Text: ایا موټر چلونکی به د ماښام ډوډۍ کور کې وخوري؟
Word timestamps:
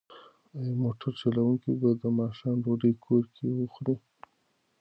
ایا 0.57 0.73
موټر 0.83 1.11
چلونکی 1.21 1.71
به 1.81 1.89
د 2.01 2.03
ماښام 2.19 2.55
ډوډۍ 2.63 2.93
کور 3.05 3.23
کې 3.35 3.45
وخوري؟ 3.59 3.95